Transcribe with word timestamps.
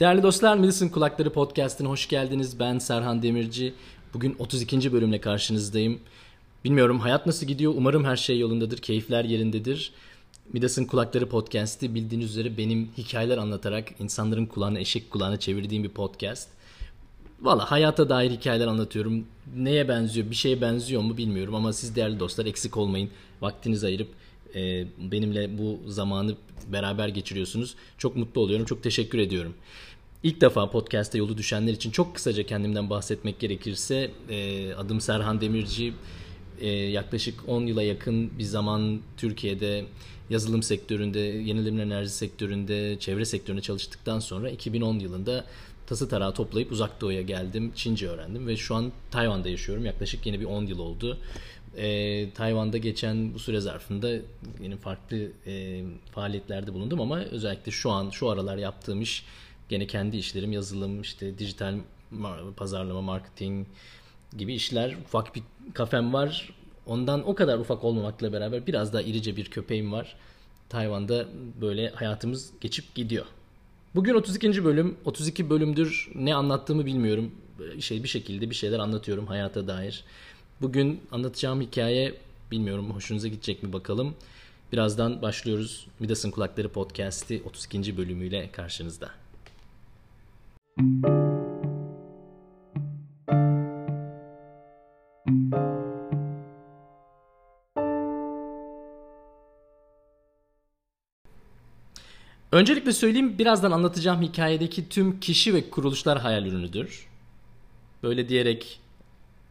Değerli 0.00 0.22
dostlar, 0.22 0.56
Medicine 0.56 0.90
Kulakları 0.90 1.32
Podcast'ine 1.32 1.88
hoş 1.88 2.08
geldiniz. 2.08 2.60
Ben 2.60 2.78
Serhan 2.78 3.22
Demirci. 3.22 3.74
Bugün 4.14 4.36
32. 4.38 4.92
bölümle 4.92 5.20
karşınızdayım. 5.20 6.00
Bilmiyorum 6.64 7.00
hayat 7.00 7.26
nasıl 7.26 7.46
gidiyor. 7.46 7.72
Umarım 7.76 8.04
her 8.04 8.16
şey 8.16 8.38
yolundadır, 8.38 8.78
keyifler 8.78 9.24
yerindedir. 9.24 9.92
Midas'ın 10.52 10.84
Kulakları 10.84 11.28
Podcast'i 11.28 11.94
bildiğiniz 11.94 12.30
üzere 12.30 12.56
benim 12.56 12.88
hikayeler 12.98 13.38
anlatarak 13.38 13.88
insanların 13.98 14.46
kulağını 14.46 14.80
eşek 14.80 15.10
kulağına 15.10 15.36
çevirdiğim 15.36 15.84
bir 15.84 15.88
podcast. 15.88 16.48
Valla 17.40 17.70
hayata 17.70 18.08
dair 18.08 18.30
hikayeler 18.30 18.66
anlatıyorum. 18.66 19.24
Neye 19.56 19.88
benziyor, 19.88 20.30
bir 20.30 20.36
şeye 20.36 20.60
benziyor 20.60 21.02
mu 21.02 21.16
bilmiyorum 21.16 21.54
ama 21.54 21.72
siz 21.72 21.96
değerli 21.96 22.20
dostlar 22.20 22.46
eksik 22.46 22.76
olmayın. 22.76 23.10
Vaktinizi 23.40 23.86
ayırıp 23.86 24.08
e, 24.54 24.86
benimle 24.98 25.58
bu 25.58 25.80
zamanı 25.86 26.34
beraber 26.72 27.08
geçiriyorsunuz. 27.08 27.74
Çok 27.98 28.16
mutlu 28.16 28.40
oluyorum, 28.40 28.66
çok 28.66 28.82
teşekkür 28.82 29.18
ediyorum. 29.18 29.54
İlk 30.22 30.40
defa 30.40 30.70
podcast'te 30.70 31.18
yolu 31.18 31.38
düşenler 31.38 31.72
için 31.72 31.90
çok 31.90 32.14
kısaca 32.14 32.42
kendimden 32.42 32.90
bahsetmek 32.90 33.38
gerekirse 33.38 34.10
e, 34.30 34.72
adım 34.74 35.00
Serhan 35.00 35.40
Demirci. 35.40 35.92
E, 36.60 36.68
yaklaşık 36.68 37.48
10 37.48 37.66
yıla 37.66 37.82
yakın 37.82 38.38
bir 38.38 38.44
zaman 38.44 39.00
Türkiye'de 39.16 39.84
yazılım 40.30 40.62
sektöründe, 40.62 41.18
yenilenebilir 41.18 41.82
enerji 41.82 42.10
sektöründe, 42.10 42.98
çevre 42.98 43.24
sektöründe 43.24 43.62
çalıştıktan 43.62 44.18
sonra 44.18 44.50
2010 44.50 44.98
yılında 44.98 45.44
tası 45.86 46.08
tarağı 46.08 46.34
toplayıp 46.34 46.72
uzak 46.72 47.00
doğuya 47.00 47.22
geldim. 47.22 47.72
Çince 47.74 48.08
öğrendim 48.08 48.46
ve 48.46 48.56
şu 48.56 48.74
an 48.74 48.92
Tayvan'da 49.10 49.48
yaşıyorum. 49.48 49.84
Yaklaşık 49.84 50.26
yine 50.26 50.40
bir 50.40 50.44
10 50.44 50.66
yıl 50.66 50.78
oldu. 50.78 51.18
E, 51.76 52.30
Tayvan'da 52.30 52.78
geçen 52.78 53.34
bu 53.34 53.38
süre 53.38 53.60
zarfında 53.60 54.10
yine 54.60 54.76
farklı 54.76 55.28
e, 55.46 55.82
faaliyetlerde 56.12 56.74
bulundum 56.74 57.00
ama 57.00 57.20
özellikle 57.20 57.72
şu 57.72 57.90
an 57.90 58.10
şu 58.10 58.28
aralar 58.28 58.56
yaptığım 58.56 59.02
iş 59.02 59.24
gene 59.68 59.86
kendi 59.86 60.16
işlerim 60.16 60.52
yazılım 60.52 61.00
işte 61.00 61.38
dijital 61.38 61.74
pazarlama 62.56 63.02
marketing 63.02 63.66
gibi 64.36 64.54
işler. 64.54 64.96
Ufak 65.04 65.34
bir 65.34 65.42
kafem 65.74 66.12
var. 66.12 66.54
Ondan 66.86 67.28
o 67.28 67.34
kadar 67.34 67.58
ufak 67.58 67.84
olmamakla 67.84 68.32
beraber 68.32 68.66
biraz 68.66 68.92
daha 68.92 69.02
irice 69.02 69.36
bir 69.36 69.44
köpeğim 69.44 69.92
var. 69.92 70.16
Tayvan'da 70.68 71.26
böyle 71.60 71.88
hayatımız 71.88 72.50
geçip 72.60 72.94
gidiyor. 72.94 73.26
Bugün 73.94 74.14
32. 74.14 74.64
bölüm. 74.64 74.96
32 75.04 75.50
bölümdür. 75.50 76.10
Ne 76.14 76.34
anlattığımı 76.34 76.86
bilmiyorum. 76.86 77.32
Şey 77.80 78.02
bir 78.02 78.08
şekilde 78.08 78.50
bir 78.50 78.54
şeyler 78.54 78.78
anlatıyorum 78.78 79.26
hayata 79.26 79.68
dair 79.68 80.04
bugün 80.60 81.00
anlatacağım 81.12 81.60
hikaye 81.60 82.14
bilmiyorum 82.50 82.90
hoşunuza 82.90 83.28
gidecek 83.28 83.62
mi 83.62 83.72
bakalım 83.72 84.14
birazdan 84.72 85.22
başlıyoruz 85.22 85.86
Midas'ın 86.00 86.30
Kulakları 86.30 86.68
Podcast'i 86.68 87.42
32. 87.46 87.96
bölümüyle 87.96 88.50
karşınızda 88.52 89.10
Öncelikle 102.52 102.92
söyleyeyim 102.92 103.38
birazdan 103.38 103.70
anlatacağım 103.70 104.22
hikayedeki 104.22 104.88
tüm 104.88 105.20
kişi 105.20 105.54
ve 105.54 105.70
kuruluşlar 105.70 106.18
hayal 106.18 106.46
ürünüdür. 106.46 107.06
Böyle 108.02 108.28
diyerek 108.28 108.80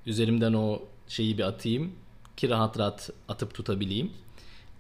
üzerimden 0.06 0.54
o 0.54 0.82
şeyi 1.10 1.38
bir 1.38 1.44
atayım 1.44 1.92
ki 2.38 2.50
rahat 2.50 2.80
rahat 2.80 3.10
atıp 3.28 3.54
tutabileyim. 3.54 4.12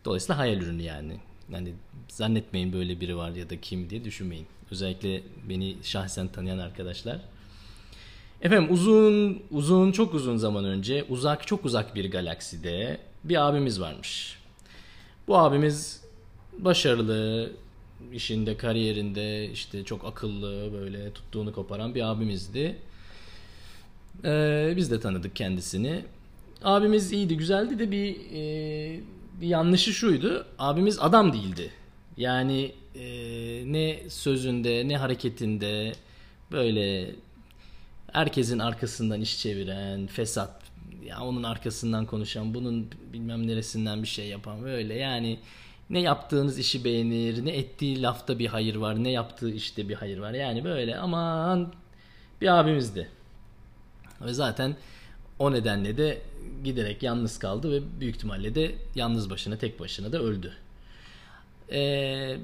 Dolayısıyla 0.05 0.37
hayal 0.37 0.61
ürünü 0.61 0.81
yani. 0.81 1.19
Yani 1.53 1.73
zannetmeyin 2.07 2.73
böyle 2.73 3.01
biri 3.01 3.17
var 3.17 3.31
ya 3.31 3.49
da 3.49 3.61
kim 3.61 3.89
diye 3.89 4.03
düşünmeyin. 4.03 4.47
Özellikle 4.71 5.23
beni 5.49 5.77
şahsen 5.83 6.27
tanıyan 6.27 6.57
arkadaşlar. 6.57 7.19
Efendim 8.41 8.73
uzun 8.73 9.43
uzun 9.51 9.91
çok 9.91 10.13
uzun 10.13 10.37
zaman 10.37 10.65
önce 10.65 11.05
uzak 11.09 11.47
çok 11.47 11.65
uzak 11.65 11.95
bir 11.95 12.11
galakside 12.11 12.99
bir 13.23 13.47
abimiz 13.47 13.81
varmış. 13.81 14.37
Bu 15.27 15.37
abimiz 15.37 16.03
başarılı, 16.57 17.51
işinde, 18.13 18.57
kariyerinde 18.57 19.51
işte 19.51 19.83
çok 19.83 20.05
akıllı 20.05 20.73
böyle 20.73 21.13
tuttuğunu 21.13 21.53
koparan 21.53 21.95
bir 21.95 22.01
abimizdi. 22.11 22.77
Ee, 24.25 24.73
biz 24.77 24.91
de 24.91 24.99
tanıdık 24.99 25.35
kendisini. 25.35 26.05
Abimiz 26.63 27.11
iyiydi, 27.11 27.37
güzeldi 27.37 27.79
de 27.79 27.91
bir, 27.91 28.15
e, 28.33 28.99
bir 29.41 29.47
yanlışı 29.47 29.93
şuydu. 29.93 30.45
Abimiz 30.59 30.99
adam 30.99 31.33
değildi. 31.33 31.71
Yani 32.17 32.71
e, 32.95 33.03
ne 33.73 34.09
sözünde 34.09 34.87
ne 34.87 34.97
hareketinde 34.97 35.91
böyle 36.51 37.15
herkesin 38.11 38.59
arkasından 38.59 39.21
iş 39.21 39.39
çeviren, 39.39 40.07
fesat, 40.07 40.61
ya 41.05 41.21
onun 41.21 41.43
arkasından 41.43 42.05
konuşan, 42.05 42.53
bunun 42.53 42.87
bilmem 43.13 43.47
neresinden 43.47 44.03
bir 44.03 44.07
şey 44.07 44.27
yapan 44.27 44.63
böyle 44.63 44.93
yani 44.93 45.39
ne 45.89 45.99
yaptığınız 45.99 46.59
işi 46.59 46.83
beğenir, 46.83 47.45
ne 47.45 47.51
ettiği 47.51 48.01
lafta 48.01 48.39
bir 48.39 48.47
hayır 48.47 48.75
var, 48.75 49.03
ne 49.03 49.11
yaptığı 49.11 49.51
işte 49.51 49.89
bir 49.89 49.95
hayır 49.95 50.17
var. 50.17 50.33
Yani 50.33 50.63
böyle 50.63 50.97
aman 50.97 51.73
bir 52.41 52.59
abimizdi. 52.59 53.09
Ve 54.21 54.33
zaten 54.33 54.75
o 55.39 55.51
nedenle 55.51 55.97
de 55.97 56.21
giderek 56.63 57.03
yalnız 57.03 57.39
kaldı 57.39 57.71
ve 57.71 57.99
büyük 57.99 58.15
ihtimalle 58.15 58.55
de 58.55 58.75
yalnız 58.95 59.29
başına 59.29 59.57
tek 59.57 59.79
başına 59.79 60.11
da 60.11 60.19
öldü. 60.19 60.53
Ee, 61.71 62.37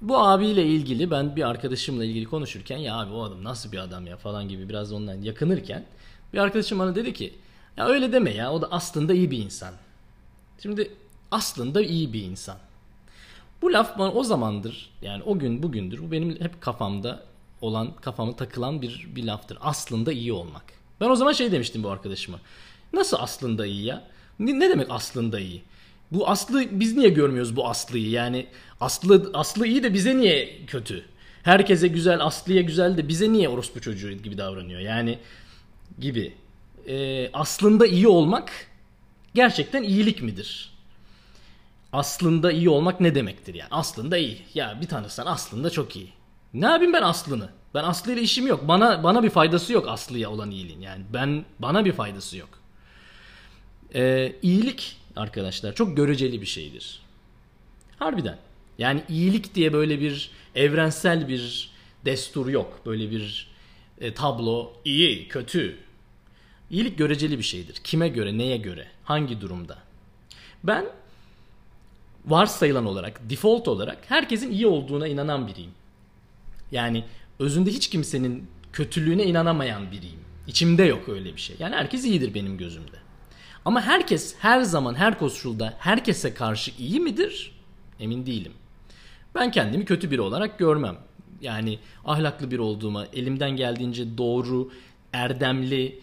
bu 0.00 0.18
abiyle 0.18 0.66
ilgili 0.66 1.10
ben 1.10 1.36
bir 1.36 1.48
arkadaşımla 1.48 2.04
ilgili 2.04 2.24
konuşurken 2.24 2.78
ya 2.78 2.96
abi 2.96 3.12
o 3.12 3.22
adam 3.22 3.44
nasıl 3.44 3.72
bir 3.72 3.78
adam 3.78 4.06
ya 4.06 4.16
falan 4.16 4.48
gibi 4.48 4.68
biraz 4.68 4.92
ondan 4.92 5.22
yakınırken 5.22 5.84
bir 6.32 6.38
arkadaşım 6.38 6.78
bana 6.78 6.94
dedi 6.94 7.12
ki 7.12 7.34
ya 7.76 7.86
öyle 7.86 8.12
deme 8.12 8.30
ya 8.30 8.52
o 8.52 8.62
da 8.62 8.68
aslında 8.70 9.14
iyi 9.14 9.30
bir 9.30 9.38
insan. 9.38 9.74
Şimdi 10.62 10.90
aslında 11.30 11.82
iyi 11.82 12.12
bir 12.12 12.22
insan. 12.22 12.56
Bu 13.62 13.72
laf 13.72 13.98
bana 13.98 14.12
o 14.12 14.24
zamandır 14.24 14.90
yani 15.02 15.22
o 15.22 15.38
gün 15.38 15.62
bugündür 15.62 16.02
bu 16.02 16.12
benim 16.12 16.40
hep 16.40 16.60
kafamda 16.60 17.22
olan 17.60 17.92
kafamı 18.00 18.36
takılan 18.36 18.82
bir, 18.82 19.08
bir 19.16 19.24
laftır. 19.24 19.58
Aslında 19.60 20.12
iyi 20.12 20.32
olmak. 20.32 20.64
Ben 21.00 21.10
o 21.10 21.16
zaman 21.16 21.32
şey 21.32 21.52
demiştim 21.52 21.82
bu 21.82 21.90
arkadaşıma. 21.90 22.38
Nasıl 22.92 23.16
aslında 23.20 23.66
iyi 23.66 23.84
ya? 23.84 24.04
Ne, 24.38 24.58
ne 24.60 24.70
demek 24.70 24.86
aslında 24.90 25.40
iyi? 25.40 25.62
Bu 26.12 26.28
Aslı 26.28 26.80
biz 26.80 26.96
niye 26.96 27.08
görmüyoruz 27.08 27.56
bu 27.56 27.68
Aslı'yı? 27.68 28.10
Yani 28.10 28.46
Aslı 28.80 29.30
Aslı 29.34 29.66
iyi 29.66 29.82
de 29.82 29.94
bize 29.94 30.16
niye 30.16 30.66
kötü? 30.66 31.04
Herkese 31.42 31.88
güzel, 31.88 32.24
Aslı'ya 32.24 32.62
güzel 32.62 32.96
de 32.96 33.08
bize 33.08 33.32
niye 33.32 33.48
orospu 33.48 33.80
çocuğu 33.80 34.12
gibi 34.12 34.38
davranıyor? 34.38 34.80
Yani 34.80 35.18
gibi. 35.98 36.34
Ee, 36.88 37.30
aslında 37.32 37.86
iyi 37.86 38.08
olmak 38.08 38.52
gerçekten 39.34 39.82
iyilik 39.82 40.22
midir? 40.22 40.72
Aslında 41.92 42.52
iyi 42.52 42.68
olmak 42.68 43.00
ne 43.00 43.14
demektir 43.14 43.54
yani? 43.54 43.68
Aslında 43.70 44.16
iyi. 44.16 44.42
Ya 44.54 44.78
bir 44.80 44.86
tanısan 44.86 45.26
aslında 45.26 45.70
çok 45.70 45.96
iyi. 45.96 46.12
Ne 46.54 46.66
yapayım 46.66 46.92
ben 46.92 47.02
Aslı'nı? 47.02 47.48
Ben 47.74 47.84
Aslı 47.84 48.12
ile 48.12 48.20
işim 48.20 48.46
yok. 48.46 48.68
Bana 48.68 49.04
bana 49.04 49.22
bir 49.22 49.30
faydası 49.30 49.72
yok 49.72 49.88
Aslı'ya 49.88 50.30
olan 50.30 50.50
iyiliğin. 50.50 50.80
Yani 50.80 51.04
ben 51.12 51.44
bana 51.58 51.84
bir 51.84 51.92
faydası 51.92 52.36
yok. 52.36 52.48
Ee, 53.94 54.32
iyilik 54.42 54.96
arkadaşlar 55.16 55.74
çok 55.74 55.96
göreceli 55.96 56.40
bir 56.40 56.46
şeydir. 56.46 57.00
Harbiden. 57.98 58.38
Yani 58.78 59.02
iyilik 59.08 59.54
diye 59.54 59.72
böyle 59.72 60.00
bir 60.00 60.30
evrensel 60.54 61.28
bir 61.28 61.70
destur 62.04 62.48
yok. 62.48 62.80
Böyle 62.86 63.10
bir 63.10 63.48
e, 64.00 64.14
tablo 64.14 64.72
iyi, 64.84 65.28
kötü. 65.28 65.78
İyilik 66.70 66.98
göreceli 66.98 67.38
bir 67.38 67.42
şeydir. 67.42 67.74
Kime 67.74 68.08
göre, 68.08 68.38
neye 68.38 68.56
göre, 68.56 68.86
hangi 69.04 69.40
durumda? 69.40 69.78
Ben 70.64 70.86
varsayılan 72.26 72.86
olarak, 72.86 73.30
default 73.30 73.68
olarak 73.68 73.98
herkesin 74.08 74.50
iyi 74.50 74.66
olduğuna 74.66 75.08
inanan 75.08 75.48
biriyim. 75.48 75.70
Yani 76.72 77.04
özünde 77.38 77.70
hiç 77.70 77.90
kimsenin 77.90 78.46
kötülüğüne 78.72 79.24
inanamayan 79.24 79.90
biriyim. 79.90 80.20
İçimde 80.46 80.82
yok 80.82 81.08
öyle 81.08 81.36
bir 81.36 81.40
şey. 81.40 81.56
Yani 81.58 81.74
herkes 81.74 82.04
iyidir 82.04 82.34
benim 82.34 82.58
gözümde. 82.58 82.96
Ama 83.64 83.82
herkes 83.82 84.34
her 84.38 84.62
zaman 84.62 84.94
her 84.94 85.18
koşulda 85.18 85.74
herkese 85.78 86.34
karşı 86.34 86.70
iyi 86.78 87.00
midir? 87.00 87.52
Emin 88.00 88.26
değilim. 88.26 88.52
Ben 89.34 89.50
kendimi 89.50 89.84
kötü 89.84 90.10
biri 90.10 90.20
olarak 90.20 90.58
görmem. 90.58 90.96
Yani 91.40 91.78
ahlaklı 92.04 92.50
bir 92.50 92.58
olduğuma, 92.58 93.06
elimden 93.12 93.50
geldiğince 93.50 94.18
doğru, 94.18 94.70
erdemli, 95.12 96.00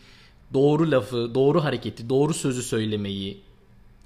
doğru 0.53 0.91
lafı, 0.91 1.35
doğru 1.35 1.63
hareketi, 1.63 2.09
doğru 2.09 2.33
sözü 2.33 2.63
söylemeyi, 2.63 3.38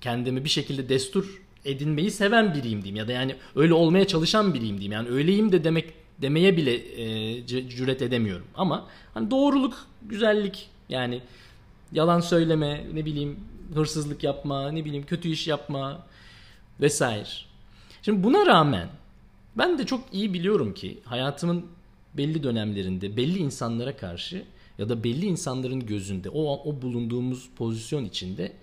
kendimi 0.01 0.43
bir 0.43 0.49
şekilde 0.49 0.89
destur 0.89 1.41
edinmeyi 1.65 2.11
seven 2.11 2.53
biriyim 2.53 2.81
diyeyim 2.81 2.95
ya 2.95 3.07
da 3.07 3.11
yani 3.11 3.35
öyle 3.55 3.73
olmaya 3.73 4.07
çalışan 4.07 4.53
biriyim 4.53 4.77
diyeyim. 4.77 4.91
Yani 4.91 5.09
öyleyim 5.09 5.51
de 5.51 5.63
demek 5.63 5.93
demeye 6.21 6.57
bile 6.57 6.73
e, 6.73 7.47
cüret 7.47 8.01
edemiyorum. 8.01 8.45
Ama 8.55 8.87
hani 9.13 9.31
doğruluk, 9.31 9.87
güzellik 10.01 10.69
yani 10.89 11.21
yalan 11.93 12.19
söyleme, 12.19 12.85
ne 12.93 13.05
bileyim 13.05 13.39
hırsızlık 13.73 14.23
yapma, 14.23 14.71
ne 14.71 14.85
bileyim 14.85 15.05
kötü 15.05 15.29
iş 15.29 15.47
yapma 15.47 16.05
vesaire. 16.81 17.29
Şimdi 18.01 18.23
buna 18.23 18.45
rağmen 18.45 18.89
ben 19.57 19.77
de 19.77 19.85
çok 19.85 20.13
iyi 20.13 20.33
biliyorum 20.33 20.73
ki 20.73 20.99
hayatımın 21.03 21.65
belli 22.13 22.43
dönemlerinde 22.43 23.17
belli 23.17 23.37
insanlara 23.37 23.97
karşı 23.97 24.45
ya 24.77 24.89
da 24.89 25.03
belli 25.03 25.25
insanların 25.25 25.85
gözünde 25.85 26.29
o, 26.29 26.69
o 26.69 26.81
bulunduğumuz 26.81 27.49
pozisyon 27.55 28.05
içinde 28.05 28.53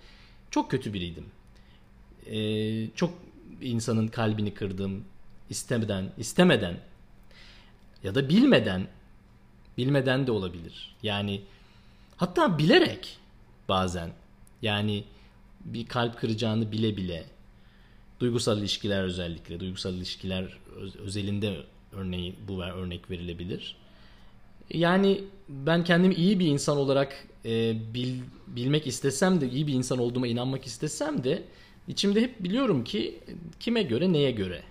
çok 0.51 0.71
kötü 0.71 0.93
biriydim. 0.93 1.25
Ee, 2.31 2.87
çok 2.95 3.13
insanın 3.61 4.07
kalbini 4.07 4.53
kırdım 4.53 5.03
istemeden 5.49 6.11
istemeden 6.17 6.77
ya 8.03 8.15
da 8.15 8.29
bilmeden 8.29 8.87
bilmeden 9.77 10.27
de 10.27 10.31
olabilir. 10.31 10.95
Yani 11.03 11.41
hatta 12.17 12.57
bilerek 12.57 13.17
bazen 13.71 14.09
yani 14.61 15.03
bir 15.65 15.85
kalp 15.85 16.19
kıracağını 16.19 16.71
bile 16.71 16.97
bile 16.97 17.25
duygusal 18.19 18.59
ilişkiler 18.59 19.03
özellikle 19.03 19.59
duygusal 19.59 19.93
ilişkiler 19.93 20.57
özelinde 21.03 21.57
örneği 21.91 22.35
bu 22.47 22.63
örnek 22.63 23.11
verilebilir. 23.11 23.75
Yani 24.73 25.23
ben 25.49 25.83
kendimi 25.83 26.13
iyi 26.13 26.39
bir 26.39 26.47
insan 26.47 26.77
olarak 26.77 27.27
e, 27.45 27.75
bil, 27.93 28.19
bilmek 28.47 28.87
istesem 28.87 29.41
de 29.41 29.49
iyi 29.49 29.67
bir 29.67 29.73
insan 29.73 29.99
olduğuma 29.99 30.27
inanmak 30.27 30.65
istesem 30.65 31.23
de 31.23 31.43
içimde 31.87 32.21
hep 32.21 32.43
biliyorum 32.43 32.83
ki 32.83 33.19
kime 33.59 33.83
göre 33.83 34.13
neye 34.13 34.31
göre. 34.31 34.61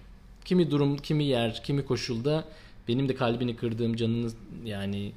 Kimi 0.45 0.71
durum, 0.71 0.97
kimi 0.97 1.25
yer, 1.25 1.63
kimi 1.63 1.85
koşulda 1.85 2.45
benim 2.89 3.09
de 3.09 3.15
kalbini 3.15 3.57
kırdığım, 3.57 3.97
canını 3.97 4.31
yani 4.65 5.13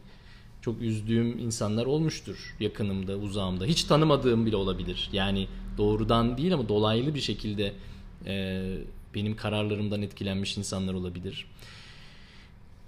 çok 0.64 0.82
üzdüğüm 0.82 1.40
insanlar 1.40 1.86
olmuştur 1.86 2.56
yakınımda, 2.60 3.16
uzağımda. 3.16 3.66
Hiç 3.66 3.84
tanımadığım 3.84 4.46
bile 4.46 4.56
olabilir. 4.56 5.10
Yani 5.14 5.48
doğrudan 5.78 6.38
değil 6.38 6.54
ama 6.54 6.70
dolaylı 6.70 7.16
bir 7.16 7.22
şekilde 7.22 7.74
e, 8.26 8.64
benim 9.16 9.36
kararlarımdan 9.36 10.02
etkilenmiş 10.02 10.58
insanlar 10.58 10.94
olabilir. 10.94 11.46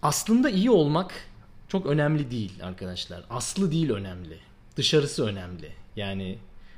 Aslında 0.01 0.49
iyi 0.49 0.71
olmak 0.71 1.13
çok 1.67 1.85
önemli 1.85 2.31
değil 2.31 2.51
arkadaşlar. 2.63 3.23
Aslı 3.29 3.71
değil 3.71 3.89
önemli. 3.89 4.37
Dışarısı 4.77 5.25
önemli. 5.25 5.71
Yani 5.95 6.37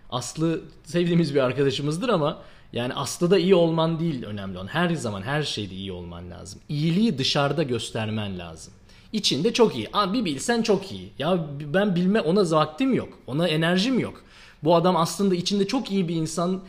Aslı 0.09 0.61
sevdiğimiz 0.83 1.35
bir 1.35 1.39
arkadaşımızdır 1.39 2.09
ama 2.09 2.41
yani 2.73 2.93
Aslı 2.93 3.31
da 3.31 3.37
iyi 3.37 3.55
olman 3.55 3.99
değil 3.99 4.23
önemli 4.23 4.57
olan. 4.57 4.67
Her 4.67 4.89
zaman 4.95 5.21
her 5.21 5.43
şeyde 5.43 5.75
iyi 5.75 5.91
olman 5.91 6.31
lazım. 6.31 6.61
İyiliği 6.69 7.17
dışarıda 7.17 7.63
göstermen 7.63 8.39
lazım. 8.39 8.73
İçinde 9.13 9.53
çok 9.53 9.75
iyi. 9.75 9.89
Aa, 9.93 10.13
bir 10.13 10.25
bilsen 10.25 10.61
çok 10.61 10.91
iyi. 10.91 11.09
Ya 11.19 11.47
ben 11.73 11.95
bilme 11.95 12.21
ona 12.21 12.51
vaktim 12.51 12.93
yok. 12.93 13.09
Ona 13.27 13.47
enerjim 13.47 13.99
yok. 13.99 14.23
Bu 14.63 14.75
adam 14.75 14.95
aslında 14.95 15.35
içinde 15.35 15.67
çok 15.67 15.91
iyi 15.91 16.07
bir 16.07 16.15
insan. 16.15 16.61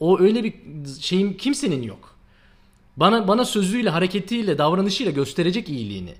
O 0.00 0.20
öyle 0.20 0.44
bir 0.44 0.54
şeyim 1.00 1.36
kimsenin 1.36 1.82
yok. 1.82 2.16
Bana 2.96 3.28
bana 3.28 3.44
sözüyle, 3.44 3.90
hareketiyle, 3.90 4.58
davranışıyla 4.58 5.12
gösterecek 5.12 5.68
iyiliğini. 5.68 6.14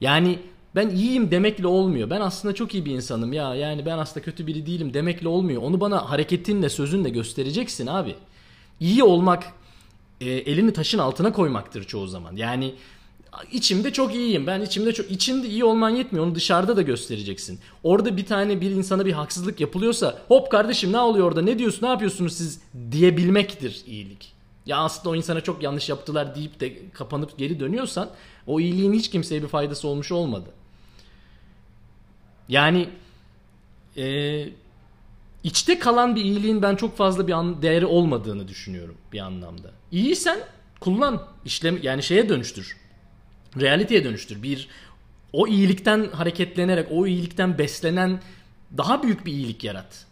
Yani 0.00 0.38
ben 0.74 0.88
iyiyim 0.88 1.30
demekle 1.30 1.66
olmuyor. 1.66 2.10
Ben 2.10 2.20
aslında 2.20 2.54
çok 2.54 2.74
iyi 2.74 2.84
bir 2.84 2.92
insanım 2.92 3.32
ya. 3.32 3.54
Yani 3.54 3.86
ben 3.86 3.98
aslında 3.98 4.24
kötü 4.24 4.46
biri 4.46 4.66
değilim 4.66 4.94
demekle 4.94 5.28
olmuyor. 5.28 5.62
Onu 5.62 5.80
bana 5.80 6.10
hareketinle, 6.10 6.68
sözünle 6.68 7.08
göstereceksin 7.10 7.86
abi. 7.86 8.14
İyi 8.80 9.02
olmak 9.02 9.52
e, 10.20 10.30
elini 10.30 10.72
taşın 10.72 10.98
altına 10.98 11.32
koymaktır 11.32 11.84
çoğu 11.84 12.06
zaman. 12.06 12.36
Yani 12.36 12.74
içimde 13.52 13.92
çok 13.92 14.14
iyiyim. 14.14 14.46
Ben 14.46 14.60
içimde 14.60 14.92
çok 14.92 15.10
içinde 15.10 15.48
iyi 15.48 15.64
olman 15.64 15.90
yetmiyor. 15.90 16.26
Onu 16.26 16.34
dışarıda 16.34 16.76
da 16.76 16.82
göstereceksin. 16.82 17.60
Orada 17.82 18.16
bir 18.16 18.26
tane 18.26 18.60
bir 18.60 18.70
insana 18.70 19.06
bir 19.06 19.12
haksızlık 19.12 19.60
yapılıyorsa 19.60 20.22
hop 20.28 20.50
kardeşim 20.50 20.92
ne 20.92 20.98
oluyor 20.98 21.26
orada? 21.26 21.42
Ne 21.42 21.58
diyorsun? 21.58 21.86
Ne 21.86 21.90
yapıyorsunuz 21.90 22.32
siz 22.32 22.60
diyebilmektir 22.90 23.82
iyilik. 23.86 24.32
Ya 24.66 24.78
aslında 24.78 25.10
o 25.10 25.14
insana 25.16 25.40
çok 25.40 25.62
yanlış 25.62 25.88
yaptılar 25.88 26.34
deyip 26.34 26.60
de 26.60 26.90
kapanıp 26.92 27.38
geri 27.38 27.60
dönüyorsan 27.60 28.10
o 28.46 28.60
iyiliğin 28.60 28.92
hiç 28.92 29.10
kimseye 29.10 29.42
bir 29.42 29.48
faydası 29.48 29.88
olmuş 29.88 30.12
olmadı. 30.12 30.50
Yani 32.48 32.88
e, 33.96 34.44
içte 35.44 35.78
kalan 35.78 36.16
bir 36.16 36.24
iyiliğin 36.24 36.62
ben 36.62 36.76
çok 36.76 36.96
fazla 36.96 37.26
bir 37.26 37.32
an, 37.32 37.62
değeri 37.62 37.86
olmadığını 37.86 38.48
düşünüyorum 38.48 38.96
bir 39.12 39.18
anlamda. 39.18 39.70
İyiysen 39.92 40.38
kullan, 40.80 41.26
işlem 41.44 41.78
yani 41.82 42.02
şeye 42.02 42.28
dönüştür. 42.28 42.76
Realiteye 43.60 44.04
dönüştür. 44.04 44.42
Bir 44.42 44.68
o 45.32 45.46
iyilikten 45.46 46.10
hareketlenerek, 46.10 46.88
o 46.90 47.06
iyilikten 47.06 47.58
beslenen 47.58 48.20
daha 48.76 49.02
büyük 49.02 49.26
bir 49.26 49.32
iyilik 49.32 49.64
yarat. 49.64 50.06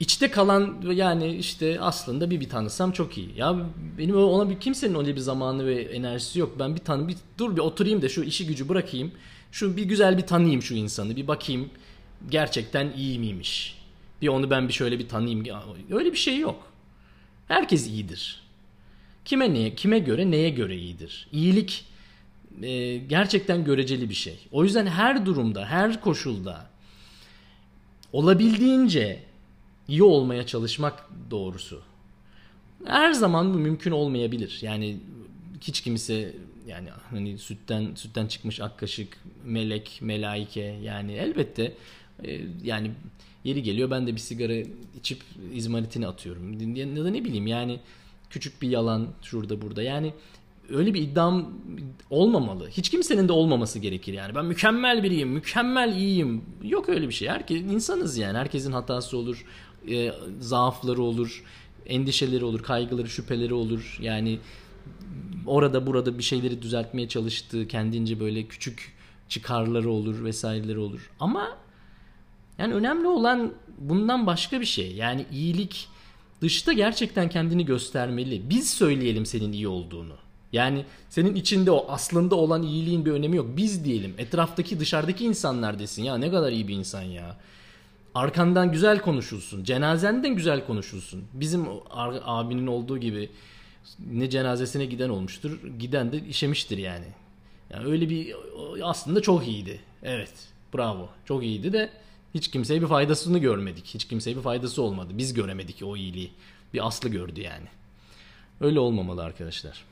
İçte 0.00 0.30
kalan 0.30 0.76
yani 0.92 1.36
işte 1.36 1.80
aslında 1.80 2.30
bir 2.30 2.40
bir 2.40 2.48
tanısam 2.48 2.92
çok 2.92 3.18
iyi. 3.18 3.36
Ya 3.36 3.56
benim 3.98 4.16
ona 4.16 4.50
bir 4.50 4.60
kimsenin 4.60 4.94
öyle 4.94 5.14
bir 5.14 5.20
zamanı 5.20 5.66
ve 5.66 5.82
enerjisi 5.82 6.38
yok. 6.38 6.58
Ben 6.58 6.74
bir 6.74 6.80
tanı 6.80 7.08
bir 7.08 7.16
dur 7.38 7.56
bir 7.56 7.60
oturayım 7.60 8.02
da 8.02 8.08
şu 8.08 8.22
işi 8.22 8.46
gücü 8.46 8.68
bırakayım. 8.68 9.12
Şu 9.52 9.76
bir 9.76 9.84
güzel 9.84 10.18
bir 10.18 10.26
tanıyayım 10.26 10.62
şu 10.62 10.74
insanı. 10.74 11.16
Bir 11.16 11.28
bakayım 11.28 11.70
gerçekten 12.30 12.92
iyi 12.96 13.18
miymiş. 13.18 13.78
Bir 14.22 14.28
onu 14.28 14.50
ben 14.50 14.68
bir 14.68 14.72
şöyle 14.72 14.98
bir 14.98 15.08
tanıyayım. 15.08 15.44
Öyle 15.90 16.12
bir 16.12 16.18
şey 16.18 16.38
yok. 16.38 16.62
Herkes 17.48 17.86
iyidir. 17.86 18.47
Kime 19.28 19.54
neye, 19.54 19.74
kime 19.74 19.98
göre 19.98 20.30
neye 20.30 20.50
göre 20.50 20.76
iyidir. 20.76 21.28
İyilik 21.32 21.84
e, 22.62 22.96
gerçekten 22.96 23.64
göreceli 23.64 24.10
bir 24.10 24.14
şey. 24.14 24.38
O 24.52 24.64
yüzden 24.64 24.86
her 24.86 25.26
durumda, 25.26 25.66
her 25.66 26.00
koşulda 26.00 26.70
olabildiğince 28.12 29.22
iyi 29.88 30.02
olmaya 30.02 30.46
çalışmak 30.46 31.08
doğrusu. 31.30 31.82
Her 32.84 33.12
zaman 33.12 33.54
bu 33.54 33.58
mümkün 33.58 33.90
olmayabilir. 33.90 34.58
Yani 34.62 34.96
hiç 35.60 35.80
kimse 35.80 36.34
yani 36.66 36.88
hani 37.10 37.38
sütten 37.38 37.94
sütten 37.94 38.26
çıkmış 38.26 38.60
ak 38.60 38.78
kaşık, 38.78 39.18
melek, 39.44 39.98
melaike 40.02 40.78
yani 40.82 41.12
elbette 41.12 41.74
e, 42.24 42.40
yani 42.64 42.90
yeri 43.44 43.62
geliyor 43.62 43.90
ben 43.90 44.06
de 44.06 44.14
bir 44.14 44.20
sigara 44.20 44.54
içip 44.98 45.20
izmaritini 45.54 46.06
atıyorum. 46.06 46.76
Ya 46.76 47.04
da 47.04 47.10
ne 47.10 47.24
bileyim 47.24 47.46
yani 47.46 47.80
küçük 48.30 48.62
bir 48.62 48.68
yalan 48.68 49.08
şurada 49.22 49.62
burada. 49.62 49.82
Yani 49.82 50.12
öyle 50.70 50.94
bir 50.94 51.02
iddiam 51.02 51.52
olmamalı. 52.10 52.68
Hiç 52.68 52.88
kimsenin 52.88 53.28
de 53.28 53.32
olmaması 53.32 53.78
gerekir 53.78 54.12
yani. 54.12 54.34
Ben 54.34 54.44
mükemmel 54.44 55.02
biriyim, 55.02 55.28
mükemmel 55.28 55.96
iyiyim. 55.96 56.44
Yok 56.62 56.88
öyle 56.88 57.08
bir 57.08 57.14
şey. 57.14 57.28
Herkes 57.28 57.60
insanız 57.60 58.16
yani. 58.16 58.38
Herkesin 58.38 58.72
hatası 58.72 59.16
olur, 59.16 59.44
e, 59.90 60.12
zaafları 60.40 61.02
olur, 61.02 61.44
endişeleri 61.86 62.44
olur, 62.44 62.62
kaygıları, 62.62 63.08
şüpheleri 63.08 63.54
olur. 63.54 63.98
Yani 64.02 64.38
orada 65.46 65.86
burada 65.86 66.18
bir 66.18 66.22
şeyleri 66.22 66.62
düzeltmeye 66.62 67.08
çalıştığı 67.08 67.68
kendince 67.68 68.20
böyle 68.20 68.42
küçük 68.42 68.98
çıkarları 69.28 69.90
olur 69.90 70.24
vesaireleri 70.24 70.78
olur. 70.78 71.10
Ama 71.20 71.58
yani 72.58 72.74
önemli 72.74 73.06
olan 73.06 73.52
bundan 73.78 74.26
başka 74.26 74.60
bir 74.60 74.66
şey. 74.66 74.92
Yani 74.92 75.26
iyilik 75.32 75.88
dışta 76.42 76.72
gerçekten 76.72 77.28
kendini 77.28 77.64
göstermeli. 77.66 78.50
Biz 78.50 78.70
söyleyelim 78.70 79.26
senin 79.26 79.52
iyi 79.52 79.68
olduğunu. 79.68 80.14
Yani 80.52 80.84
senin 81.10 81.34
içinde 81.34 81.70
o 81.70 81.86
aslında 81.88 82.34
olan 82.34 82.62
iyiliğin 82.62 83.04
bir 83.04 83.10
önemi 83.10 83.36
yok. 83.36 83.46
Biz 83.56 83.84
diyelim 83.84 84.14
etraftaki 84.18 84.80
dışarıdaki 84.80 85.24
insanlar 85.24 85.78
desin 85.78 86.02
ya 86.02 86.18
ne 86.18 86.30
kadar 86.30 86.52
iyi 86.52 86.68
bir 86.68 86.74
insan 86.74 87.02
ya. 87.02 87.36
Arkandan 88.14 88.72
güzel 88.72 89.00
konuşulsun. 89.00 89.64
Cenazenden 89.64 90.34
güzel 90.34 90.66
konuşulsun. 90.66 91.24
Bizim 91.32 91.66
abinin 92.24 92.66
olduğu 92.66 92.98
gibi 92.98 93.30
ne 94.10 94.30
cenazesine 94.30 94.84
giden 94.84 95.08
olmuştur. 95.08 95.60
Giden 95.78 96.12
de 96.12 96.18
işemiştir 96.18 96.78
yani. 96.78 97.06
Yani 97.70 97.86
öyle 97.86 98.08
bir 98.08 98.34
aslında 98.82 99.22
çok 99.22 99.46
iyiydi. 99.46 99.80
Evet. 100.02 100.32
Bravo. 100.74 101.08
Çok 101.24 101.44
iyiydi 101.44 101.72
de 101.72 101.90
hiç 102.34 102.50
kimseye 102.50 102.82
bir 102.82 102.86
faydasını 102.86 103.38
görmedik. 103.38 103.86
Hiç 103.86 104.04
kimseye 104.04 104.36
bir 104.36 104.42
faydası 104.42 104.82
olmadı. 104.82 105.12
Biz 105.14 105.34
göremedik 105.34 105.82
o 105.82 105.96
iyiliği. 105.96 106.32
Bir 106.74 106.86
aslı 106.86 107.08
gördü 107.08 107.40
yani. 107.40 107.66
Öyle 108.60 108.80
olmamalı 108.80 109.24
arkadaşlar. 109.24 109.84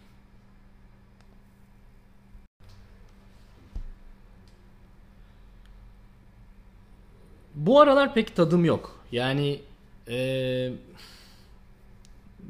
Bu 7.54 7.80
aralar 7.80 8.14
pek 8.14 8.36
tadım 8.36 8.64
yok. 8.64 9.00
Yani 9.12 9.60
ee, 10.08 10.72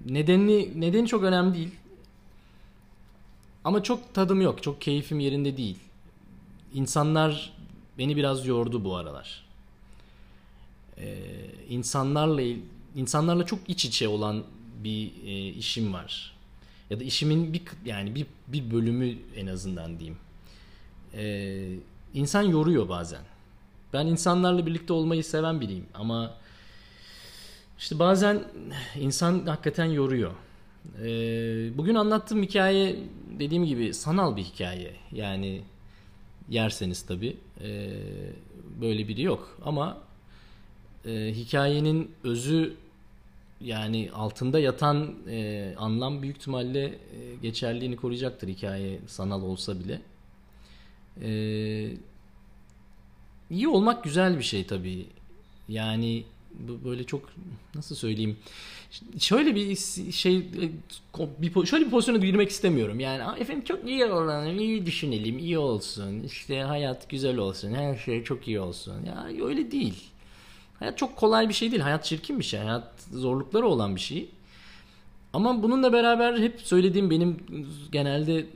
nedeni 0.07 0.81
nedeni 0.81 1.07
çok 1.07 1.23
önemli 1.23 1.55
değil. 1.55 1.75
Ama 3.65 3.83
çok 3.83 4.15
tadım 4.15 4.41
yok. 4.41 4.63
Çok 4.63 4.81
keyfim 4.81 5.21
yerinde 5.21 5.57
değil. 5.57 5.79
İnsanlar 6.75 7.53
beni 7.99 8.17
biraz 8.17 8.47
yordu 8.47 8.85
bu 8.85 8.97
aralar 8.97 9.46
e, 10.99 11.19
insanlarla 11.69 12.43
insanlarla 12.97 13.47
çok 13.47 13.59
iç 13.69 13.85
içe 13.85 14.09
olan 14.09 14.45
bir 14.85 15.13
e, 15.27 15.49
işim 15.49 15.93
var. 15.93 16.37
Ya 16.91 17.01
da 17.01 17.05
işimin 17.05 17.53
bir 17.53 17.63
yani 17.85 18.15
bir 18.15 18.27
bir 18.49 18.71
bölümü 18.71 19.15
en 19.37 19.47
azından 19.47 19.99
diyeyim. 19.99 20.19
E, 21.15 21.79
insan 22.15 22.43
yoruyor 22.43 22.89
bazen. 22.89 23.23
Ben 23.93 24.07
insanlarla 24.07 24.67
birlikte 24.67 24.93
olmayı 24.93 25.25
seven 25.25 25.61
biriyim 25.61 25.87
ama 25.95 26.35
işte 27.79 27.99
bazen 27.99 28.45
insan 29.01 29.47
hakikaten 29.47 29.85
yoruyor. 29.85 30.33
Ee, 31.03 31.79
bugün 31.79 31.95
anlattığım 31.95 32.43
hikaye 32.43 32.97
dediğim 33.39 33.65
gibi 33.65 33.95
sanal 33.95 34.37
bir 34.37 34.43
hikaye. 34.43 34.93
Yani 35.13 35.63
yerseniz 36.49 37.03
tabii 37.03 37.37
e, 37.61 37.91
böyle 38.81 39.09
biri 39.09 39.23
yok. 39.23 39.59
Ama 39.65 39.99
e, 41.07 41.33
hikayenin 41.35 42.11
özü 42.25 42.77
yani 43.61 44.11
altında 44.15 44.59
yatan 44.59 45.15
e, 45.31 45.75
anlam 45.79 46.23
büyük 46.23 46.37
ihtimalle 46.37 46.85
e, 46.85 47.37
geçerliğini 47.43 47.97
koruyacaktır 47.97 48.49
hikaye 48.49 48.99
sanal 49.07 49.43
olsa 49.43 49.81
bile. 49.81 50.01
E, 51.23 51.31
iyi 53.51 53.69
olmak 53.69 54.05
güzel 54.05 54.39
bir 54.39 54.45
şey 54.45 54.67
tabii. 54.67 55.07
Yani 55.69 56.25
böyle 56.85 57.05
çok 57.05 57.23
nasıl 57.75 57.95
söyleyeyim 57.95 58.37
şöyle 59.19 59.55
bir 59.55 59.77
şey 60.13 60.47
bir 61.39 61.67
şöyle 61.67 61.85
bir 61.85 61.91
pozisyona 61.91 62.19
girmek 62.19 62.51
istemiyorum. 62.51 63.01
Yani 63.01 63.41
efendim 63.41 63.65
çok 63.65 63.89
iyi 63.89 64.05
olalım, 64.05 64.59
iyi 64.59 64.87
düşünelim, 64.87 65.39
iyi 65.39 65.59
olsun. 65.59 66.23
işte 66.23 66.61
hayat 66.61 67.11
güzel 67.11 67.37
olsun, 67.37 67.75
her 67.75 67.97
şey 67.97 68.25
çok 68.25 68.49
iyi 68.49 68.61
olsun. 68.61 68.95
Ya 69.07 69.47
öyle 69.47 69.71
değil. 69.71 69.95
Hayat 70.79 70.99
çok 70.99 71.17
kolay 71.17 71.49
bir 71.49 71.55
şey 71.55 71.71
değil. 71.71 71.83
Hayat 71.83 72.05
çirkin 72.05 72.39
bir 72.39 72.45
şey. 72.45 72.61
Hayat 72.61 72.93
zorlukları 73.13 73.67
olan 73.67 73.97
bir 73.97 74.01
şey. 74.01 74.29
Ama 75.33 75.63
bununla 75.63 75.93
beraber 75.93 76.39
hep 76.39 76.61
söylediğim 76.61 77.11
benim 77.11 77.37
genelde 77.93 78.47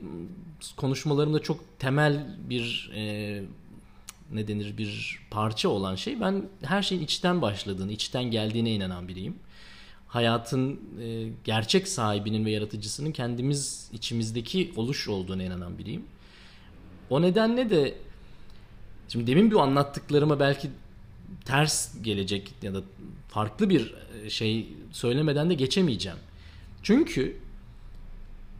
konuşmalarımda 0.77 1.39
çok 1.39 1.79
temel 1.79 2.35
bir 2.49 2.91
e, 2.95 3.43
ne 4.33 4.47
denir 4.47 4.77
bir 4.77 5.19
parça 5.31 5.69
olan 5.69 5.95
şey 5.95 6.21
ben 6.21 6.43
her 6.61 6.81
şeyin 6.81 7.01
içten 7.01 7.41
başladığını, 7.41 7.91
içten 7.91 8.23
geldiğine 8.23 8.71
inanan 8.71 9.07
biriyim. 9.07 9.35
Hayatın 10.07 10.79
e, 11.01 11.29
gerçek 11.43 11.87
sahibinin 11.87 12.45
ve 12.45 12.51
yaratıcısının 12.51 13.11
kendimiz 13.11 13.89
içimizdeki 13.93 14.73
oluş 14.75 15.07
olduğuna 15.07 15.43
inanan 15.43 15.77
biriyim. 15.77 16.05
O 17.09 17.21
nedenle 17.21 17.69
de 17.69 17.95
şimdi 19.07 19.27
demin 19.27 19.51
bu 19.51 19.61
anlattıklarıma 19.61 20.39
belki 20.39 20.69
ters 21.45 22.01
gelecek 22.01 22.53
ya 22.61 22.73
da 22.73 22.81
farklı 23.27 23.69
bir 23.69 23.93
e, 24.23 24.29
şey 24.29 24.67
söylemeden 24.91 25.49
de 25.49 25.53
geçemeyeceğim. 25.53 26.17
Çünkü 26.83 27.37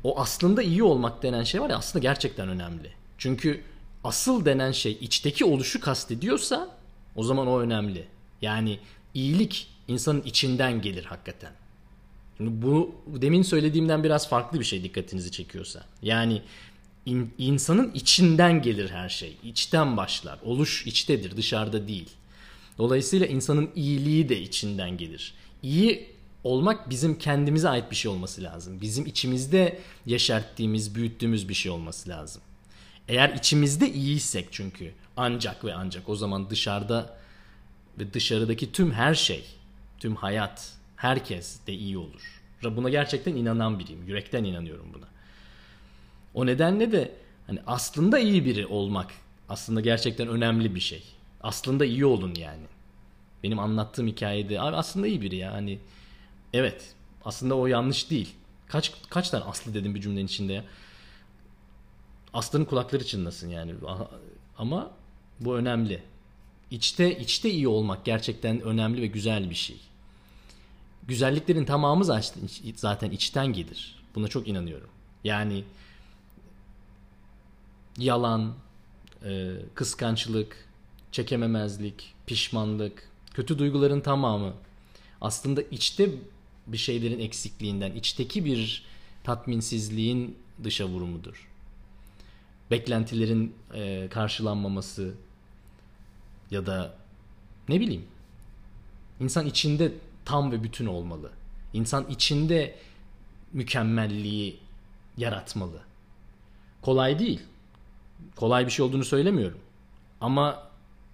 o 0.04 0.20
aslında 0.20 0.62
iyi 0.62 0.84
olmak 0.84 1.24
denen 1.24 1.44
şey 1.44 1.62
var 1.62 1.70
ya 1.70 1.78
aslında 1.78 2.04
gerçekten 2.04 2.50
önemli. 2.50 2.92
Çünkü 3.18 3.62
asıl 4.04 4.46
denen 4.46 4.72
şey 4.72 4.98
içteki 5.02 5.46
oluşu 5.46 5.80
kastediyorsa 5.80 6.78
o 7.16 7.24
zaman 7.24 7.48
o 7.48 7.60
önemli. 7.60 8.08
Yani 8.42 8.80
iyilik 9.14 9.68
insanın 9.88 10.22
içinden 10.22 10.82
gelir 10.82 11.06
hakikaten. 11.06 11.52
Şimdi 12.38 12.62
bu 12.62 12.96
demin 13.08 13.42
söylediğimden 13.42 14.04
biraz 14.04 14.30
farklı 14.30 14.60
bir 14.60 14.66
şey 14.66 14.84
dikkatinizi 14.84 15.32
çekiyorsa. 15.32 15.86
Yani 16.02 16.42
in, 17.06 17.34
insanın 17.38 17.92
içinden 17.94 18.62
gelir 18.62 18.90
her 18.90 19.10
şey. 19.10 19.38
İçten 19.44 19.98
başlar. 19.98 20.40
Oluş 20.44 20.88
içtedir, 20.88 21.38
dışarıda 21.38 21.88
değil. 21.88 22.10
Dolayısıyla 22.78 23.28
insanın 23.28 23.70
iyiliği 23.76 24.30
de 24.30 24.42
içinden 24.42 24.98
gelir. 24.98 25.34
İyi 25.64 26.10
olmak 26.44 26.90
bizim 26.90 27.18
kendimize 27.18 27.70
ait 27.70 27.92
bir 27.92 27.96
şey 27.96 28.12
olması 28.12 28.44
lazım. 28.44 28.82
Bizim 28.82 29.06
içimizde 29.06 29.80
yaşarttığımız, 30.06 30.96
büyüttüğümüz 30.96 31.50
bir 31.50 31.54
şey 31.54 31.72
olması 31.72 32.10
lazım. 32.10 32.42
Eğer 33.08 33.30
içimizde 33.30 33.94
iyiysek 33.94 34.48
çünkü 34.52 34.92
ancak 35.18 35.66
ve 35.66 35.74
ancak 35.74 36.10
o 36.10 36.16
zaman 36.16 36.50
dışarıda 36.50 37.18
ve 38.00 38.14
dışarıdaki 38.14 38.72
tüm 38.72 38.92
her 38.92 39.16
şey, 39.16 39.44
tüm 40.00 40.16
hayat, 40.16 40.74
herkes 40.96 41.58
de 41.68 41.74
iyi 41.74 41.98
olur. 41.98 42.42
Buna 42.64 42.90
gerçekten 42.90 43.36
inanan 43.36 43.80
biriyim. 43.80 44.08
Yürekten 44.08 44.44
inanıyorum 44.44 44.86
buna. 44.94 45.06
O 46.34 46.46
nedenle 46.46 46.92
de 46.92 47.12
hani 47.48 47.60
aslında 47.68 48.20
iyi 48.20 48.46
biri 48.46 48.66
olmak 48.66 49.12
aslında 49.50 49.82
gerçekten 49.82 50.28
önemli 50.28 50.76
bir 50.76 50.80
şey. 50.80 51.04
Aslında 51.44 51.86
iyi 51.86 52.06
olun 52.06 52.36
yani. 52.36 52.64
Benim 53.44 53.60
anlattığım 53.60 54.08
hikayede 54.08 54.62
abi 54.62 54.76
aslında 54.76 55.08
iyi 55.08 55.22
biri 55.22 55.36
ya. 55.36 55.54
Hani 55.54 55.80
evet 56.54 56.96
aslında 57.26 57.56
o 57.56 57.68
yanlış 57.68 58.10
değil. 58.10 58.36
Kaç 58.68 58.94
kaç 59.10 59.30
tane 59.30 59.44
aslı 59.44 59.74
dedim 59.74 59.96
bir 59.96 60.02
cümlenin 60.02 60.26
içinde 60.26 60.54
ya. 60.54 60.64
Aslanın 62.34 62.66
kulakları 62.66 63.06
çınlasın 63.06 63.50
yani. 63.50 63.74
Ama 64.58 64.92
bu 65.40 65.56
önemli. 65.58 66.04
İçte 66.72 67.20
içte 67.20 67.50
iyi 67.50 67.68
olmak 67.68 68.06
gerçekten 68.06 68.62
önemli 68.62 69.02
ve 69.02 69.08
güzel 69.08 69.50
bir 69.50 69.56
şey. 69.56 69.78
Güzelliklerin 71.08 71.66
tamamı 71.66 72.06
zaten 72.76 73.12
içten 73.12 73.48
gelir. 73.48 73.96
Buna 74.16 74.28
çok 74.28 74.48
inanıyorum. 74.48 74.90
Yani 75.24 75.64
yalan, 77.98 78.54
e, 79.26 79.52
kıskançlık, 79.76 80.71
çekememezlik, 81.12 82.14
pişmanlık, 82.26 83.10
kötü 83.34 83.60
duyguların 83.60 84.02
tamamı 84.02 84.54
aslında 85.22 85.62
içte 85.62 86.10
bir 86.68 86.78
şeylerin 86.78 87.20
eksikliğinden, 87.20 87.92
içteki 87.92 88.46
bir 88.46 88.86
tatminsizliğin 89.24 90.38
dışa 90.64 90.88
vurumudur 90.88 91.52
beklentilerin 92.72 93.56
e, 93.74 94.08
karşılanmaması 94.12 95.14
ya 96.52 96.66
da 96.66 96.94
ne 97.70 97.80
bileyim 97.80 98.06
insan 99.20 99.46
içinde 99.46 99.92
tam 100.26 100.52
ve 100.52 100.64
bütün 100.64 100.86
olmalı. 100.86 101.32
İnsan 101.74 102.06
içinde 102.10 102.76
mükemmelliği 103.54 104.60
yaratmalı. 105.18 105.82
Kolay 106.82 107.20
değil. 107.20 107.40
Kolay 108.36 108.66
bir 108.66 108.72
şey 108.72 108.86
olduğunu 108.86 109.06
söylemiyorum. 109.06 109.60
Ama 110.22 110.71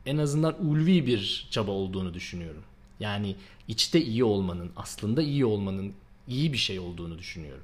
en 0.07 0.17
azından 0.17 0.67
ulvi 0.69 1.05
bir 1.05 1.47
çaba 1.51 1.71
olduğunu 1.71 2.13
düşünüyorum. 2.13 2.63
Yani 2.99 3.35
içte 3.67 4.01
iyi 4.01 4.23
olmanın, 4.23 4.71
aslında 4.75 5.21
iyi 5.21 5.45
olmanın 5.45 5.93
iyi 6.27 6.53
bir 6.53 6.57
şey 6.57 6.79
olduğunu 6.79 7.17
düşünüyorum. 7.17 7.63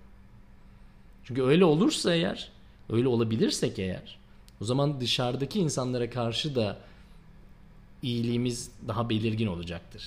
Çünkü 1.24 1.44
öyle 1.44 1.66
olursa 1.66 2.16
eğer 2.16 2.52
öyle 2.90 3.08
olabilirsek 3.08 3.80
eğer 3.80 4.18
o 4.62 4.66
zaman 4.66 5.02
dışarıdaki 5.02 5.60
insanlara 5.60 6.10
karşı 6.10 6.56
da 6.56 6.78
iyiliğimiz 8.02 8.72
daha 8.88 9.10
belirgin 9.10 9.48
olacaktır. 9.48 10.04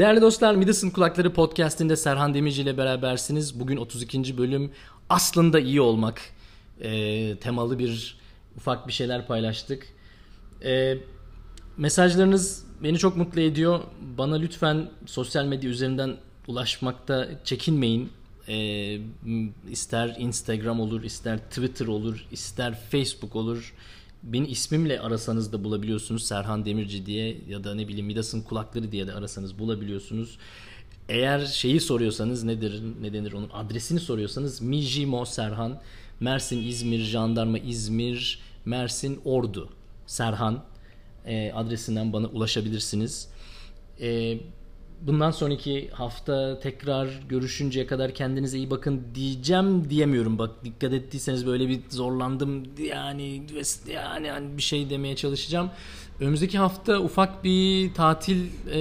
Değerli 0.00 0.20
dostlar 0.20 0.54
Midas'ın 0.54 0.90
Kulakları 0.90 1.32
podcastinde 1.32 1.96
Serhan 1.96 2.34
Demirci 2.34 2.62
ile 2.62 2.78
berabersiniz. 2.78 3.60
Bugün 3.60 3.76
32. 3.76 4.38
bölüm 4.38 4.70
aslında 5.08 5.60
iyi 5.60 5.80
olmak 5.80 6.20
e, 6.80 7.36
temalı 7.36 7.78
bir 7.78 8.18
ufak 8.56 8.88
bir 8.88 8.92
şeyler 8.92 9.26
paylaştık. 9.26 9.86
E, 10.64 10.98
mesajlarınız 11.76 12.64
beni 12.82 12.98
çok 12.98 13.16
mutlu 13.16 13.40
ediyor. 13.40 13.80
Bana 14.18 14.36
lütfen 14.36 14.90
sosyal 15.06 15.44
medya 15.44 15.70
üzerinden 15.70 16.16
ulaşmakta 16.48 17.28
çekinmeyin. 17.44 18.12
E, 18.48 18.98
ister 19.70 20.16
Instagram 20.18 20.80
olur, 20.80 21.02
ister 21.02 21.38
Twitter 21.38 21.86
olur, 21.86 22.26
ister 22.32 22.74
Facebook 22.90 23.36
olur 23.36 23.74
Beni 24.22 24.46
ismimle 24.46 25.00
arasanız 25.00 25.52
da 25.52 25.64
bulabiliyorsunuz. 25.64 26.24
Serhan 26.24 26.64
Demirci 26.64 27.06
diye 27.06 27.38
ya 27.48 27.64
da 27.64 27.74
ne 27.74 27.88
bileyim 27.88 28.06
Midas'ın 28.06 28.40
kulakları 28.40 28.92
diye 28.92 29.06
de 29.06 29.12
arasanız 29.12 29.58
bulabiliyorsunuz. 29.58 30.38
Eğer 31.08 31.46
şeyi 31.46 31.80
soruyorsanız 31.80 32.44
nedir 32.44 32.82
ne 33.00 33.12
denir 33.12 33.32
onun 33.32 33.50
adresini 33.52 34.00
soruyorsanız 34.00 34.60
Mijimo 34.60 35.24
Serhan 35.24 35.80
Mersin 36.20 36.62
İzmir 36.62 36.98
Jandarma 36.98 37.58
İzmir 37.58 38.38
Mersin 38.64 39.20
Ordu 39.24 39.68
Serhan 40.06 40.64
e, 41.26 41.52
adresinden 41.52 42.12
bana 42.12 42.26
ulaşabilirsiniz. 42.26 43.28
E, 44.00 44.38
bundan 45.06 45.30
sonraki 45.30 45.88
hafta 45.90 46.60
tekrar 46.60 47.20
görüşünceye 47.28 47.86
kadar 47.86 48.14
kendinize 48.14 48.58
iyi 48.58 48.70
bakın 48.70 49.02
diyeceğim 49.14 49.90
diyemiyorum. 49.90 50.38
Bak 50.38 50.64
dikkat 50.64 50.92
ettiyseniz 50.92 51.46
böyle 51.46 51.68
bir 51.68 51.80
zorlandım 51.88 52.62
yani 52.78 53.42
yani, 53.92 54.26
yani 54.26 54.56
bir 54.56 54.62
şey 54.62 54.90
demeye 54.90 55.16
çalışacağım. 55.16 55.70
Önümüzdeki 56.20 56.58
hafta 56.58 56.98
ufak 56.98 57.44
bir 57.44 57.94
tatil 57.94 58.46
e, 58.70 58.80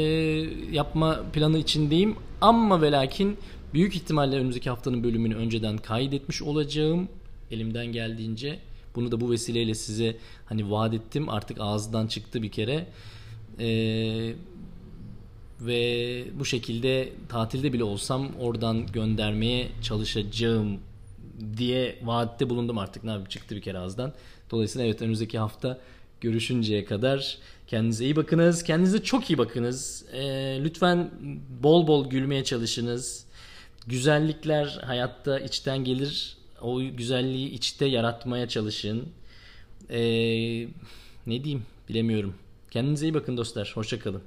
yapma 0.72 1.24
planı 1.34 1.58
içindeyim 1.58 2.16
ama 2.42 2.82
ve 2.82 2.92
lakin 2.92 3.38
büyük 3.74 3.96
ihtimalle 3.96 4.36
önümüzdeki 4.36 4.70
haftanın 4.70 5.04
bölümünü 5.04 5.36
önceden 5.36 5.78
kaydetmiş 5.78 6.42
olacağım 6.42 7.08
elimden 7.52 7.86
geldiğince. 7.86 8.60
Bunu 8.96 9.12
da 9.12 9.22
bu 9.22 9.32
vesileyle 9.32 9.76
size 9.76 10.18
hani 10.46 10.72
vaat 10.72 10.94
ettim 10.94 11.30
artık 11.30 11.58
ağızdan 11.60 12.08
çıktı 12.08 12.42
bir 12.42 12.52
kere. 12.52 12.88
Eee 13.60 14.36
Ve 15.62 16.24
bu 16.40 16.46
şekilde 16.46 17.10
tatilde 17.30 17.74
bile 17.74 17.84
olsam 17.84 18.30
oradan 18.40 18.88
göndermeye 18.88 19.70
çalışacağım 19.82 20.80
diye 21.58 22.00
vaatte 22.04 22.50
bulundum 22.50 22.78
artık. 22.78 23.04
Ne 23.04 23.10
yapayım 23.10 23.30
çıktı 23.30 23.56
bir 23.56 23.62
kere 23.62 23.78
ağızdan. 23.78 24.14
Dolayısıyla 24.52 24.88
evet 24.88 25.02
önümüzdeki 25.02 25.40
hafta 25.40 25.80
görüşünceye 26.22 26.86
kadar 26.86 27.38
kendinize 27.68 28.06
iyi 28.06 28.16
bakınız. 28.16 28.64
Kendinize 28.64 29.04
çok 29.04 29.30
iyi 29.30 29.38
bakınız. 29.38 30.06
Ee, 30.14 30.60
lütfen 30.64 31.12
bol 31.64 31.88
bol 31.88 32.10
gülmeye 32.10 32.44
çalışınız. 32.44 33.26
Güzellikler 33.88 34.80
hayatta 34.86 35.40
içten 35.40 35.84
gelir. 35.84 36.38
O 36.62 36.82
güzelliği 36.82 37.50
içte 37.50 37.86
yaratmaya 37.86 38.48
çalışın. 38.48 39.10
Ee, 39.90 40.00
ne 41.28 41.44
diyeyim 41.44 41.64
bilemiyorum. 41.90 42.36
Kendinize 42.72 43.08
iyi 43.08 43.14
bakın 43.14 43.38
dostlar. 43.38 43.72
Hoşçakalın. 43.76 44.22